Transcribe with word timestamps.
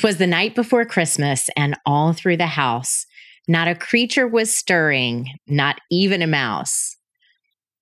Twas 0.00 0.16
the 0.16 0.26
night 0.26 0.54
before 0.54 0.86
Christmas, 0.86 1.50
and 1.58 1.76
all 1.84 2.14
through 2.14 2.38
the 2.38 2.46
house, 2.46 3.04
not 3.46 3.68
a 3.68 3.74
creature 3.74 4.26
was 4.26 4.50
stirring, 4.50 5.26
not 5.46 5.78
even 5.90 6.22
a 6.22 6.26
mouse. 6.26 6.96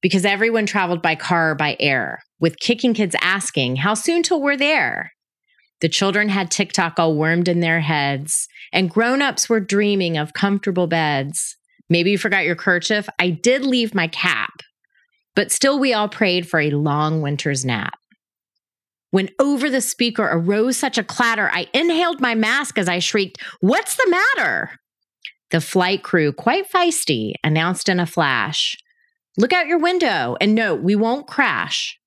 Because 0.03 0.25
everyone 0.25 0.67
traveled 0.67 1.01
by 1.01 1.15
car 1.15 1.53
or 1.53 1.55
by 1.55 1.77
air, 1.79 2.19
with 2.41 2.59
kicking 2.59 2.93
kids 2.93 3.15
asking, 3.23 3.77
How 3.77 3.95
soon 3.95 4.25
till 4.25 4.43
we're 4.43 4.57
there? 4.57 5.13
The 5.81 5.89
children 5.89 6.29
had 6.29 6.51
TikTok 6.51 6.99
all 6.99 7.15
wormed 7.15 7.47
in 7.47 7.61
their 7.61 7.83
heads, 7.83 8.49
and 8.73 8.91
grown 8.91 9.23
ups 9.23 9.49
were 9.49 9.61
dreaming 9.61 10.19
of 10.19 10.33
comfortable 10.33 10.89
beds. 10.89 11.57
Maybe 11.89 12.11
you 12.11 12.19
forgot 12.19 12.45
your 12.45 12.57
kerchief. 12.57 13.09
I 13.21 13.31
did 13.31 13.63
leave 13.63 13.95
my 13.95 14.09
cap, 14.09 14.55
but 15.37 15.53
still 15.53 15.79
we 15.79 15.95
all 15.95 16.09
prayed 16.09 16.49
for 16.49 16.59
a 16.59 16.73
long 16.73 17.23
winter's 17.23 17.65
nap. 17.65 17.98
When 19.11 19.31
over 19.39 19.71
the 19.71 19.81
speaker 19.81 20.29
arose 20.31 20.77
such 20.77 20.99
a 20.99 21.05
clatter, 21.05 21.51
I 21.53 21.69
inhaled 21.73 22.21
my 22.21 22.35
mask 22.35 22.79
as 22.79 22.89
I 22.89 22.99
shrieked, 22.99 23.43
What's 23.61 23.97
the 23.97 24.09
matter? 24.11 24.73
The 25.51 25.61
flight 25.61 26.03
crew, 26.03 26.33
quite 26.33 26.71
feisty, 26.71 27.33
announced 27.43 27.89
in 27.89 28.01
a 28.01 28.07
flash, 28.07 28.77
Look 29.39 29.53
out 29.53 29.69
your 29.69 29.79
window 29.79 30.37
and 30.41 30.55
note 30.55 30.83
we 30.83 30.97
won't 30.97 31.29
crash. 31.29 31.99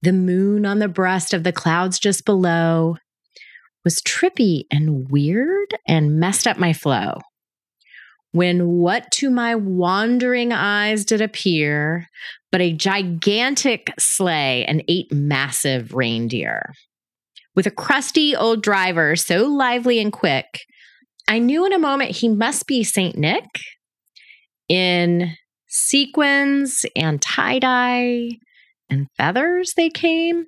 The 0.00 0.12
moon 0.12 0.64
on 0.64 0.78
the 0.78 0.88
breast 0.88 1.34
of 1.34 1.44
the 1.44 1.52
clouds 1.52 1.98
just 1.98 2.24
below 2.24 2.96
was 3.84 4.00
trippy 4.00 4.62
and 4.70 5.10
weird 5.10 5.76
and 5.86 6.18
messed 6.18 6.46
up 6.46 6.56
my 6.56 6.72
flow. 6.72 7.18
When 8.32 8.68
what 8.68 9.10
to 9.12 9.30
my 9.30 9.54
wandering 9.54 10.52
eyes 10.52 11.04
did 11.04 11.20
appear 11.20 12.08
but 12.50 12.60
a 12.60 12.72
gigantic 12.72 13.92
sleigh 13.98 14.64
and 14.64 14.82
eight 14.88 15.12
massive 15.12 15.94
reindeer. 15.94 16.72
With 17.54 17.66
a 17.66 17.70
crusty 17.70 18.36
old 18.36 18.62
driver 18.62 19.16
so 19.16 19.46
lively 19.46 19.98
and 19.98 20.12
quick, 20.12 20.60
I 21.26 21.38
knew 21.38 21.66
in 21.66 21.72
a 21.72 21.78
moment 21.78 22.12
he 22.12 22.28
must 22.28 22.66
be 22.66 22.84
St. 22.84 23.16
Nick 23.16 23.44
in 24.68 25.34
sequins 25.66 26.86
and 26.96 27.20
tie 27.20 27.58
dye 27.58 28.30
and 28.88 29.08
feathers 29.16 29.74
they 29.76 29.90
came. 29.90 30.46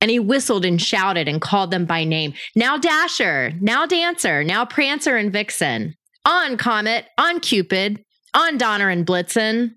And 0.00 0.10
he 0.10 0.18
whistled 0.18 0.66
and 0.66 0.82
shouted 0.82 1.28
and 1.28 1.40
called 1.40 1.70
them 1.70 1.86
by 1.86 2.04
name. 2.04 2.34
Now 2.54 2.76
Dasher, 2.76 3.52
now 3.60 3.86
Dancer, 3.86 4.44
now 4.44 4.66
Prancer 4.66 5.16
and 5.16 5.32
Vixen. 5.32 5.94
On 6.24 6.56
Comet, 6.56 7.06
on 7.18 7.40
Cupid, 7.40 8.02
on 8.32 8.58
Donner 8.58 8.88
and 8.88 9.06
Blitzen. 9.06 9.72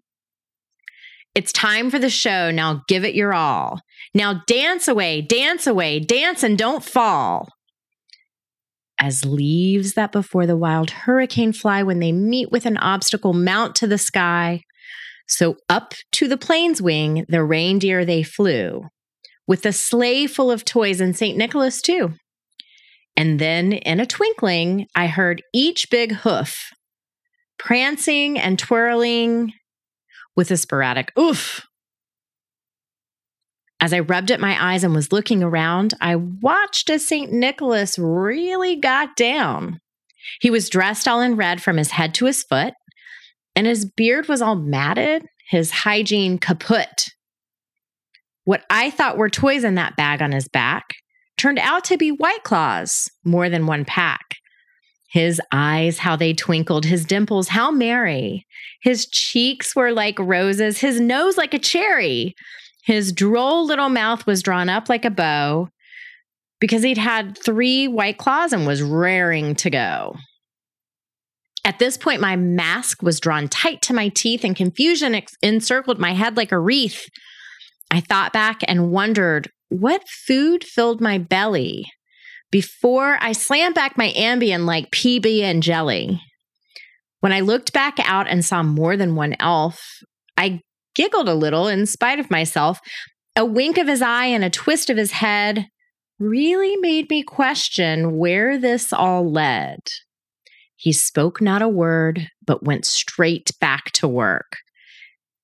It's 1.36 1.52
time 1.52 1.92
for 1.92 2.00
the 2.00 2.10
show. 2.10 2.50
Now 2.52 2.84
give 2.88 3.06
it 3.06 3.14
your 3.14 3.34
all. 3.34 3.82
Now 4.14 4.42
dance 4.48 4.88
away, 4.88 5.22
dance 5.22 5.68
away, 5.68 6.00
dance 6.00 6.42
and 6.42 6.58
don't 6.58 6.84
fall. 6.84 7.50
As 9.00 9.24
leaves 9.26 9.94
that 9.94 10.12
before 10.12 10.48
the 10.48 10.58
wild 10.58 10.90
hurricane 10.90 11.54
fly 11.54 11.84
when 11.84 12.00
they 12.00 12.12
meet 12.12 12.52
with 12.52 12.66
an 12.66 12.78
obstacle 12.78 13.34
mount 13.34 13.76
to 13.76 13.86
the 13.86 14.00
sky, 14.00 14.64
so 15.28 15.58
up 15.70 15.94
to 16.14 16.28
the 16.28 16.38
plane's 16.38 16.82
wing 16.82 17.26
the 17.30 17.44
reindeer 17.44 18.04
they 18.04 18.24
flew, 18.24 18.86
with 19.46 19.66
a 19.66 19.74
sleigh 19.74 20.26
full 20.26 20.50
of 20.50 20.66
toys 20.66 21.00
and 21.00 21.16
St. 21.16 21.38
Nicholas 21.38 21.82
too. 21.82 22.14
And 23.18 23.40
then 23.40 23.74
in 23.74 24.00
a 24.00 24.06
twinkling, 24.06 24.88
I 24.96 25.08
heard 25.08 25.42
each 25.52 25.90
big 25.90 26.14
hoof 26.14 26.70
prancing 27.58 28.38
and 28.38 28.60
twirling 28.60 29.52
with 30.36 30.52
a 30.52 30.58
sporadic 30.58 31.12
oof. 31.18 31.66
As 33.82 33.94
I 33.94 34.00
rubbed 34.00 34.30
at 34.30 34.40
my 34.40 34.74
eyes 34.74 34.84
and 34.84 34.94
was 34.94 35.12
looking 35.12 35.42
around, 35.42 35.96
I 36.00 36.16
watched 36.16 36.92
as 36.92 37.06
St. 37.06 37.32
Nicholas 37.32 37.98
really 37.98 38.76
got 38.76 39.16
down. 39.16 39.80
He 40.40 40.52
was 40.52 40.70
dressed 40.70 41.08
all 41.08 41.22
in 41.22 41.36
red 41.36 41.62
from 41.62 41.78
his 41.78 41.92
head 41.92 42.14
to 42.16 42.26
his 42.26 42.44
foot, 42.44 42.74
and 43.56 43.66
his 43.66 43.86
beard 43.86 44.28
was 44.28 44.42
all 44.42 44.56
matted, 44.56 45.26
his 45.50 45.72
hygiene 45.72 46.38
kaput. 46.38 47.06
What 48.46 48.64
I 48.70 48.92
thought 48.92 49.18
were 49.18 49.30
toys 49.30 49.64
in 49.64 49.76
that 49.76 49.96
bag 49.96 50.22
on 50.22 50.32
his 50.32 50.48
back 50.48 50.96
turned 51.38 51.60
out 51.60 51.84
to 51.86 51.98
be 51.98 52.12
White 52.12 52.44
Claws, 52.44 53.10
more 53.24 53.50
than 53.50 53.68
one 53.68 53.86
pack. 53.86 54.38
His 55.10 55.42
eyes, 55.52 56.00
how 56.00 56.16
they 56.16 56.34
twinkled, 56.34 56.86
his 56.86 57.06
dimples, 57.06 57.50
how 57.50 57.72
merry. 57.72 58.46
His 58.82 59.08
cheeks 59.08 59.76
were 59.76 59.92
like 59.92 60.20
roses, 60.20 60.80
his 60.80 61.00
nose 61.00 61.38
like 61.38 61.54
a 61.54 61.60
cherry. 61.60 62.36
His 62.84 63.12
droll 63.12 63.66
little 63.66 63.90
mouth 63.90 64.26
was 64.26 64.44
drawn 64.44 64.70
up 64.70 64.90
like 64.90 65.06
a 65.06 65.10
bow 65.10 65.70
because 66.60 66.84
he'd 66.84 66.98
had 66.98 67.38
three 67.38 67.88
white 67.88 68.18
claws 68.18 68.52
and 68.54 68.68
was 68.68 68.82
raring 68.82 69.56
to 69.56 69.70
go. 69.70 70.16
At 71.64 71.80
this 71.80 71.98
point, 71.98 72.22
my 72.22 72.36
mask 72.36 73.02
was 73.02 73.20
drawn 73.20 73.50
tight 73.50 73.82
to 73.84 73.94
my 73.94 74.08
teeth 74.10 74.44
and 74.44 74.56
confusion 74.56 75.22
encircled 75.42 76.00
my 76.00 76.14
head 76.14 76.38
like 76.38 76.52
a 76.52 76.60
wreath. 76.60 77.10
I 77.92 78.00
thought 78.00 78.34
back 78.34 78.62
and 78.68 78.92
wondered 78.92 79.52
what 79.70 80.08
food 80.08 80.64
filled 80.64 81.02
my 81.02 81.18
belly 81.18 81.86
before 82.52 83.18
I 83.22 83.34
slammed 83.34 83.76
back 83.76 83.98
my 83.98 84.10
Ambien 84.16 84.66
like 84.66 84.92
PB 84.92 85.42
and 85.42 85.62
jelly. 85.62 86.22
When 87.20 87.34
I 87.34 87.42
looked 87.42 87.74
back 87.74 87.98
out 88.00 88.28
and 88.28 88.46
saw 88.46 88.64
more 88.64 88.96
than 88.96 89.16
one 89.16 89.36
elf, 89.40 89.82
I 90.38 90.62
giggled 90.96 91.28
a 91.28 91.34
little 91.34 91.68
in 91.68 91.86
spite 91.86 92.20
of 92.20 92.32
myself. 92.32 92.80
A 93.36 93.46
wink 93.46 93.78
of 93.78 93.88
his 93.88 94.02
eye 94.02 94.26
and 94.26 94.44
a 94.44 94.50
twist 94.50 94.90
of 94.90 94.98
his 94.98 95.12
head 95.12 95.68
really 96.20 96.76
made 96.78 97.10
me 97.10 97.24
question 97.24 98.18
where 98.18 98.58
this 98.58 98.94
all 98.94 99.32
led. 99.32 99.80
He 100.76 100.94
spoke 100.94 101.42
not 101.42 101.62
a 101.62 101.68
word, 101.68 102.28
but 102.46 102.64
went 102.64 102.86
straight 102.86 103.52
back 103.60 103.92
to 103.94 104.08
work 104.08 104.58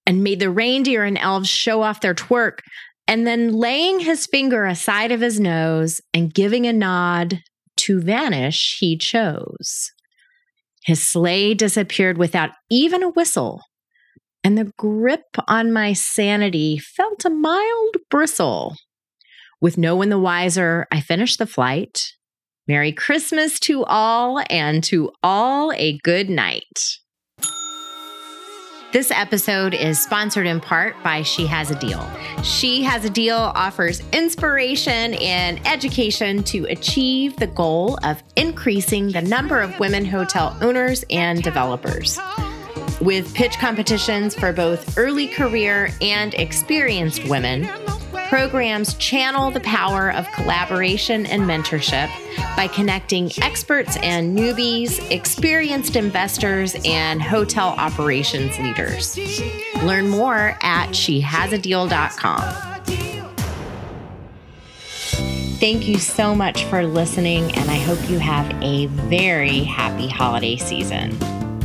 and 0.06 0.24
made 0.24 0.40
the 0.40 0.50
reindeer 0.50 1.04
and 1.04 1.18
elves 1.18 1.50
show 1.50 1.82
off 1.82 2.02
their 2.02 2.16
twerk 2.16 2.60
and 3.08 3.28
then 3.28 3.54
laying 3.54 4.00
his 4.00 4.26
finger 4.26 4.66
aside 4.66 5.12
of 5.12 5.22
his 5.22 5.40
nose 5.40 6.02
and 6.14 6.34
giving 6.34 6.66
a 6.66 6.74
nod 6.74 7.42
to 7.78 8.02
vanish, 8.02 8.78
he 8.80 8.98
chose. 8.98 9.92
His 10.86 11.06
sleigh 11.06 11.54
disappeared 11.54 12.18
without 12.18 12.52
even 12.70 13.04
a 13.04 13.10
whistle, 13.10 13.62
and 14.44 14.58
the 14.58 14.72
grip 14.78 15.24
on 15.48 15.72
my 15.72 15.94
sanity 15.94 16.78
felt 16.78 17.26
a 17.26 17.30
mild 17.30 17.98
bristle. 18.10 18.76
With 19.62 19.78
no 19.78 19.96
one 19.96 20.10
the 20.10 20.20
wiser, 20.20 20.88
I 20.92 21.00
finished 21.00 21.40
the 21.40 21.48
flight. 21.48 22.12
Merry 22.68 22.92
Christmas 22.92 23.60
to 23.62 23.84
all, 23.86 24.42
and 24.50 24.84
to 24.86 25.12
all 25.22 25.72
a 25.74 26.00
good 26.04 26.30
night. 26.30 26.98
This 28.94 29.10
episode 29.10 29.74
is 29.74 30.00
sponsored 30.00 30.46
in 30.46 30.60
part 30.60 31.02
by 31.02 31.24
She 31.24 31.48
Has 31.48 31.72
a 31.72 31.76
Deal. 31.80 32.08
She 32.44 32.84
Has 32.84 33.04
a 33.04 33.10
Deal 33.10 33.36
offers 33.36 34.04
inspiration 34.12 35.16
and 35.16 35.60
education 35.66 36.44
to 36.44 36.66
achieve 36.66 37.36
the 37.38 37.48
goal 37.48 37.98
of 38.04 38.22
increasing 38.36 39.08
the 39.12 39.24
number 39.24 39.62
of 39.62 39.80
women 39.80 40.06
hotel 40.06 40.56
owners 40.62 41.04
and 41.10 41.42
developers. 41.42 42.20
With 43.02 43.34
pitch 43.34 43.58
competitions 43.58 44.36
for 44.36 44.54
both 44.54 44.96
early 44.96 45.28
career 45.28 45.90
and 46.00 46.36
experienced 46.36 47.28
women, 47.28 47.68
programs 48.34 48.96
channel 48.96 49.52
the 49.52 49.60
power 49.60 50.12
of 50.12 50.26
collaboration 50.32 51.28
and 51.28 51.44
mentorship 51.44 52.10
by 52.56 52.66
connecting 52.66 53.30
experts 53.44 53.96
and 53.98 54.36
newbies, 54.36 55.00
experienced 55.12 55.96
investors, 55.96 56.76
and 56.84 57.22
hotel 57.22 57.76
operations 57.78 58.58
leaders. 58.58 59.20
Learn 59.84 60.10
more 60.10 60.58
at 60.64 60.90
shehasadeal.com. 60.90 62.42
Thank 65.60 65.88
you 65.88 66.00
so 66.00 66.34
much 66.34 66.66
for 66.66 66.84
listening, 66.88 67.56
and 67.56 67.70
I 67.70 67.78
hope 67.78 68.10
you 68.10 68.18
have 68.18 68.52
a 68.64 68.88
very 68.88 69.60
happy 69.60 70.08
holiday 70.08 70.58
season. 70.58 71.16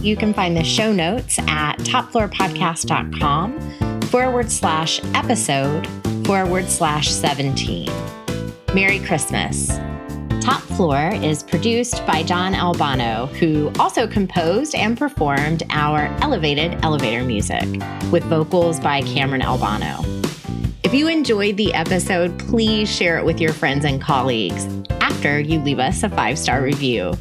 You 0.02 0.18
can 0.18 0.34
find 0.34 0.54
the 0.54 0.64
show 0.64 0.92
notes 0.92 1.38
at 1.38 1.78
topfloorpodcast.com 1.78 4.00
forward 4.02 4.50
slash 4.50 5.00
episode 5.14 5.88
forward 6.28 6.68
slash 6.68 7.08
17. 7.10 7.88
Merry 8.74 8.98
Christmas. 8.98 9.68
Top 10.42 10.60
Floor 10.60 11.10
is 11.14 11.42
produced 11.42 12.04
by 12.06 12.22
John 12.22 12.54
Albano, 12.54 13.30
who 13.40 13.72
also 13.78 14.06
composed 14.06 14.74
and 14.74 14.98
performed 14.98 15.62
our 15.70 16.14
elevated 16.20 16.78
elevator 16.84 17.24
music 17.24 17.64
with 18.12 18.22
vocals 18.24 18.78
by 18.78 19.00
Cameron 19.00 19.40
Albano. 19.40 20.04
If 20.82 20.92
you 20.92 21.08
enjoyed 21.08 21.56
the 21.56 21.72
episode, 21.72 22.38
please 22.38 22.94
share 22.94 23.16
it 23.16 23.24
with 23.24 23.40
your 23.40 23.54
friends 23.54 23.86
and 23.86 23.98
colleagues 23.98 24.66
after 25.00 25.40
you 25.40 25.60
leave 25.60 25.78
us 25.78 26.02
a 26.02 26.10
five 26.10 26.38
star 26.38 26.60
review. 26.62 27.14